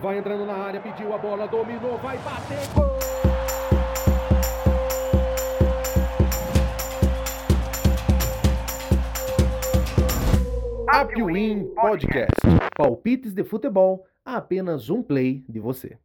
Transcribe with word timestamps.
Vai 0.00 0.16
entrando 0.16 0.46
na 0.46 0.54
área, 0.54 0.80
pediu 0.80 1.12
a 1.12 1.18
bola, 1.18 1.46
dominou, 1.46 1.98
vai 1.98 2.16
bater, 2.18 2.56
gol! 2.74 2.90
Apwin 10.88 11.64
Podcast. 11.74 12.30
Palpites 12.74 13.34
de 13.34 13.44
futebol 13.44 14.06
a 14.24 14.36
apenas 14.36 14.88
um 14.88 15.02
play 15.02 15.44
de 15.46 15.60
você. 15.60 15.98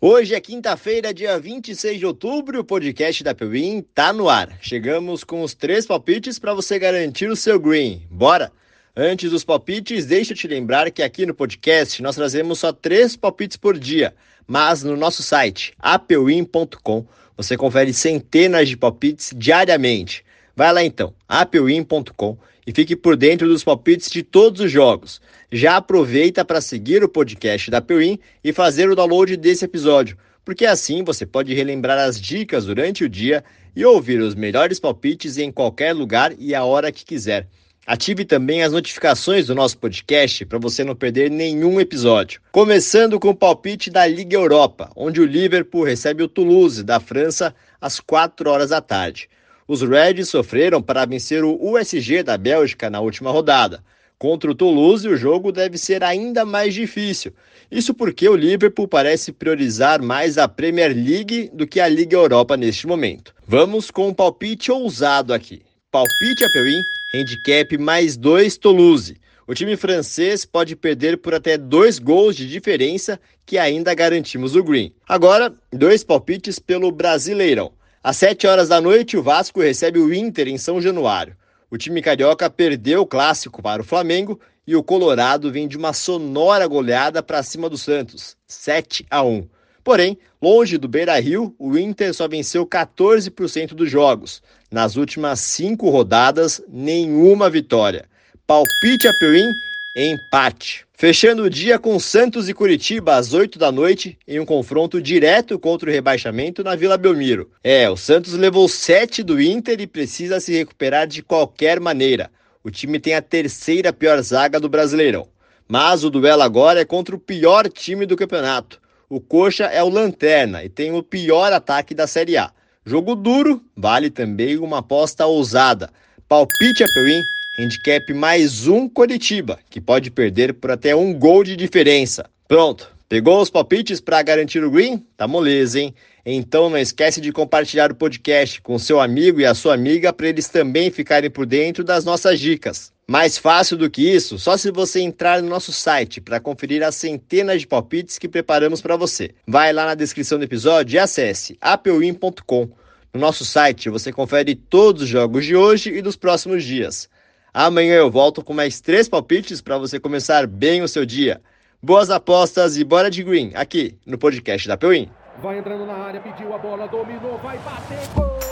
Hoje 0.00 0.34
é 0.34 0.40
quinta-feira, 0.40 1.12
dia 1.12 1.38
26 1.38 1.98
de 1.98 2.06
outubro, 2.06 2.60
o 2.60 2.64
podcast 2.64 3.22
da 3.22 3.34
Pewin 3.34 3.82
tá 3.94 4.10
no 4.10 4.26
ar. 4.26 4.56
Chegamos 4.62 5.22
com 5.22 5.42
os 5.42 5.54
três 5.54 5.86
palpites 5.86 6.38
para 6.38 6.54
você 6.54 6.78
garantir 6.78 7.28
o 7.28 7.36
seu 7.36 7.60
green. 7.60 8.06
Bora? 8.10 8.50
Antes 8.96 9.28
dos 9.28 9.42
palpites, 9.42 10.06
deixa 10.06 10.34
eu 10.34 10.36
te 10.36 10.46
lembrar 10.46 10.88
que 10.92 11.02
aqui 11.02 11.26
no 11.26 11.34
podcast 11.34 12.00
nós 12.00 12.14
trazemos 12.14 12.60
só 12.60 12.72
três 12.72 13.16
palpites 13.16 13.56
por 13.56 13.76
dia, 13.76 14.14
mas 14.46 14.84
no 14.84 14.96
nosso 14.96 15.20
site, 15.20 15.74
apewin.com, 15.80 17.04
você 17.36 17.56
confere 17.56 17.92
centenas 17.92 18.68
de 18.68 18.76
palpites 18.76 19.32
diariamente. 19.36 20.24
Vai 20.54 20.72
lá 20.72 20.84
então, 20.84 21.12
apewin.com 21.28 22.38
e 22.64 22.70
fique 22.70 22.94
por 22.94 23.16
dentro 23.16 23.48
dos 23.48 23.64
palpites 23.64 24.08
de 24.08 24.22
todos 24.22 24.60
os 24.60 24.70
jogos. 24.70 25.20
Já 25.50 25.78
aproveita 25.78 26.44
para 26.44 26.60
seguir 26.60 27.02
o 27.02 27.08
podcast 27.08 27.72
da 27.72 27.80
Pewin 27.80 28.16
e 28.44 28.52
fazer 28.52 28.88
o 28.88 28.94
download 28.94 29.36
desse 29.36 29.64
episódio, 29.64 30.16
porque 30.44 30.64
assim 30.64 31.02
você 31.02 31.26
pode 31.26 31.52
relembrar 31.52 31.98
as 31.98 32.20
dicas 32.20 32.66
durante 32.66 33.02
o 33.02 33.08
dia 33.08 33.42
e 33.74 33.84
ouvir 33.84 34.20
os 34.20 34.36
melhores 34.36 34.78
palpites 34.78 35.36
em 35.36 35.50
qualquer 35.50 35.92
lugar 35.92 36.32
e 36.38 36.54
a 36.54 36.62
hora 36.62 36.92
que 36.92 37.04
quiser. 37.04 37.48
Ative 37.86 38.24
também 38.24 38.62
as 38.62 38.72
notificações 38.72 39.46
do 39.46 39.54
nosso 39.54 39.76
podcast 39.76 40.46
para 40.46 40.58
você 40.58 40.82
não 40.82 40.96
perder 40.96 41.30
nenhum 41.30 41.78
episódio. 41.78 42.40
Começando 42.50 43.20
com 43.20 43.28
o 43.28 43.34
palpite 43.34 43.90
da 43.90 44.06
Liga 44.06 44.34
Europa, 44.34 44.90
onde 44.96 45.20
o 45.20 45.26
Liverpool 45.26 45.84
recebe 45.84 46.22
o 46.22 46.28
Toulouse 46.28 46.82
da 46.82 46.98
França 46.98 47.54
às 47.78 48.00
4 48.00 48.48
horas 48.48 48.70
da 48.70 48.80
tarde. 48.80 49.28
Os 49.68 49.82
Reds 49.82 50.30
sofreram 50.30 50.80
para 50.80 51.04
vencer 51.04 51.44
o 51.44 51.58
USG 51.60 52.22
da 52.22 52.38
Bélgica 52.38 52.88
na 52.88 53.00
última 53.00 53.30
rodada. 53.30 53.84
Contra 54.18 54.50
o 54.50 54.54
Toulouse, 54.54 55.06
o 55.06 55.16
jogo 55.16 55.52
deve 55.52 55.76
ser 55.76 56.02
ainda 56.02 56.46
mais 56.46 56.72
difícil. 56.72 57.34
Isso 57.70 57.92
porque 57.92 58.26
o 58.26 58.36
Liverpool 58.36 58.88
parece 58.88 59.30
priorizar 59.30 60.00
mais 60.00 60.38
a 60.38 60.48
Premier 60.48 60.94
League 60.94 61.50
do 61.52 61.66
que 61.66 61.80
a 61.80 61.88
Liga 61.88 62.16
Europa 62.16 62.56
neste 62.56 62.86
momento. 62.86 63.34
Vamos 63.46 63.90
com 63.90 64.08
um 64.08 64.14
palpite 64.14 64.72
ousado 64.72 65.34
aqui. 65.34 65.60
Palpite 65.90 66.44
a 66.44 66.50
Perim 66.50 66.80
handicap 67.14 67.78
mais 67.78 68.16
2 68.16 68.56
Toulouse. 68.56 69.16
O 69.46 69.54
time 69.54 69.76
francês 69.76 70.44
pode 70.44 70.74
perder 70.74 71.18
por 71.18 71.34
até 71.34 71.56
dois 71.56 71.98
gols 71.98 72.34
de 72.34 72.48
diferença, 72.48 73.20
que 73.46 73.58
ainda 73.58 73.94
garantimos 73.94 74.56
o 74.56 74.64
green. 74.64 74.92
Agora, 75.06 75.54
dois 75.72 76.02
palpites 76.02 76.58
pelo 76.58 76.90
Brasileirão. 76.90 77.72
Às 78.02 78.16
7 78.16 78.46
horas 78.46 78.68
da 78.68 78.80
noite, 78.80 79.16
o 79.16 79.22
Vasco 79.22 79.60
recebe 79.60 79.98
o 79.98 80.12
Inter 80.12 80.48
em 80.48 80.58
São 80.58 80.80
Januário. 80.80 81.36
O 81.70 81.76
time 81.76 82.02
carioca 82.02 82.50
perdeu 82.50 83.02
o 83.02 83.06
clássico 83.06 83.62
para 83.62 83.82
o 83.82 83.84
Flamengo 83.84 84.40
e 84.66 84.74
o 84.74 84.82
Colorado 84.82 85.52
vem 85.52 85.68
de 85.68 85.76
uma 85.76 85.92
sonora 85.92 86.66
goleada 86.66 87.22
para 87.22 87.42
cima 87.42 87.68
do 87.68 87.76
Santos, 87.78 88.36
7 88.46 89.06
a 89.10 89.22
1. 89.22 89.46
Porém, 89.84 90.16
longe 90.40 90.78
do 90.78 90.88
Beira 90.88 91.20
Rio, 91.20 91.54
o 91.58 91.76
Inter 91.76 92.14
só 92.14 92.26
venceu 92.26 92.66
14% 92.66 93.74
dos 93.74 93.90
jogos. 93.90 94.42
Nas 94.70 94.96
últimas 94.96 95.40
cinco 95.40 95.90
rodadas, 95.90 96.62
nenhuma 96.66 97.50
vitória. 97.50 98.06
Palpite 98.46 99.06
a 99.06 99.12
Perim, 99.20 99.46
empate. 99.94 100.86
Fechando 100.96 101.42
o 101.42 101.50
dia 101.50 101.78
com 101.78 101.98
Santos 101.98 102.48
e 102.48 102.54
Curitiba 102.54 103.16
às 103.16 103.34
8 103.34 103.58
da 103.58 103.70
noite, 103.70 104.16
em 104.26 104.40
um 104.40 104.46
confronto 104.46 105.02
direto 105.02 105.58
contra 105.58 105.90
o 105.90 105.92
rebaixamento 105.92 106.64
na 106.64 106.74
Vila 106.74 106.96
Belmiro. 106.96 107.50
É, 107.62 107.90
o 107.90 107.96
Santos 107.96 108.32
levou 108.32 108.68
7 108.68 109.22
do 109.22 109.40
Inter 109.40 109.80
e 109.80 109.86
precisa 109.86 110.40
se 110.40 110.52
recuperar 110.52 111.06
de 111.06 111.22
qualquer 111.22 111.78
maneira. 111.78 112.30
O 112.62 112.70
time 112.70 112.98
tem 112.98 113.14
a 113.14 113.20
terceira 113.20 113.92
pior 113.92 114.20
zaga 114.22 114.58
do 114.58 114.68
Brasileirão. 114.68 115.28
Mas 115.68 116.04
o 116.04 116.10
duelo 116.10 116.42
agora 116.42 116.80
é 116.80 116.84
contra 116.84 117.14
o 117.14 117.18
pior 117.18 117.68
time 117.68 118.06
do 118.06 118.16
campeonato. 118.16 118.80
O 119.14 119.20
Coxa 119.20 119.66
é 119.66 119.80
o 119.80 119.88
lanterna 119.88 120.64
e 120.64 120.68
tem 120.68 120.90
o 120.92 121.00
pior 121.00 121.52
ataque 121.52 121.94
da 121.94 122.04
Série 122.04 122.36
A. 122.36 122.50
Jogo 122.84 123.14
duro, 123.14 123.62
vale 123.76 124.10
também 124.10 124.58
uma 124.58 124.78
aposta 124.78 125.24
ousada. 125.24 125.88
Palpite 126.28 126.82
a 126.82 126.86
Perim, 126.92 127.22
handicap 127.60 128.12
mais 128.12 128.66
um 128.66 128.88
Coritiba, 128.88 129.60
que 129.70 129.80
pode 129.80 130.10
perder 130.10 130.54
por 130.54 130.72
até 130.72 130.96
um 130.96 131.14
gol 131.14 131.44
de 131.44 131.54
diferença. 131.54 132.28
Pronto, 132.48 132.90
pegou 133.08 133.40
os 133.40 133.50
palpites 133.50 134.00
para 134.00 134.20
garantir 134.20 134.64
o 134.64 134.70
green? 134.72 135.00
Tá 135.16 135.28
moleza, 135.28 135.78
hein? 135.78 135.94
Então 136.26 136.68
não 136.68 136.76
esquece 136.78 137.20
de 137.20 137.30
compartilhar 137.30 137.92
o 137.92 137.94
podcast 137.94 138.60
com 138.62 138.76
seu 138.80 139.00
amigo 139.00 139.40
e 139.40 139.46
a 139.46 139.54
sua 139.54 139.74
amiga 139.74 140.12
para 140.12 140.26
eles 140.26 140.48
também 140.48 140.90
ficarem 140.90 141.30
por 141.30 141.46
dentro 141.46 141.84
das 141.84 142.04
nossas 142.04 142.40
dicas. 142.40 142.92
Mais 143.06 143.36
fácil 143.36 143.76
do 143.76 143.90
que 143.90 144.10
isso, 144.10 144.38
só 144.38 144.56
se 144.56 144.70
você 144.70 145.00
entrar 145.00 145.42
no 145.42 145.48
nosso 145.48 145.72
site 145.72 146.22
para 146.22 146.40
conferir 146.40 146.82
as 146.82 146.94
centenas 146.94 147.60
de 147.60 147.66
palpites 147.66 148.18
que 148.18 148.26
preparamos 148.28 148.80
para 148.80 148.96
você. 148.96 149.30
Vai 149.46 149.74
lá 149.74 149.84
na 149.84 149.94
descrição 149.94 150.38
do 150.38 150.44
episódio 150.44 150.96
e 150.96 150.98
acesse 150.98 151.58
apewin.com. 151.60 152.70
No 153.12 153.20
nosso 153.20 153.44
site 153.44 153.90
você 153.90 154.10
confere 154.10 154.54
todos 154.54 155.02
os 155.02 155.08
jogos 155.08 155.44
de 155.44 155.54
hoje 155.54 155.92
e 155.92 156.00
dos 156.00 156.16
próximos 156.16 156.64
dias. 156.64 157.08
Amanhã 157.52 157.94
eu 157.96 158.10
volto 158.10 158.42
com 158.42 158.54
mais 158.54 158.80
três 158.80 159.06
palpites 159.06 159.60
para 159.60 159.76
você 159.76 160.00
começar 160.00 160.46
bem 160.46 160.82
o 160.82 160.88
seu 160.88 161.04
dia. 161.04 161.42
Boas 161.82 162.08
apostas 162.10 162.78
e 162.78 162.84
bora 162.84 163.10
de 163.10 163.22
green 163.22 163.52
aqui 163.54 163.98
no 164.06 164.16
podcast 164.16 164.66
da 164.66 164.78
Pewin. 164.78 165.10
Vai 165.42 165.58
entrando 165.58 165.84
na 165.84 165.94
área, 165.94 166.20
pediu 166.20 166.54
a 166.54 166.58
bola, 166.58 166.88
dominou, 166.88 167.38
vai 167.38 167.58
bater, 167.58 168.08
gol! 168.14 168.43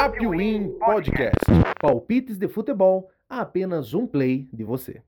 Apwin 0.00 0.78
Podcast. 0.78 1.44
Palpites 1.80 2.38
de 2.38 2.46
futebol 2.46 3.10
a 3.28 3.40
apenas 3.40 3.94
um 3.94 4.06
play 4.06 4.48
de 4.52 4.62
você. 4.62 5.02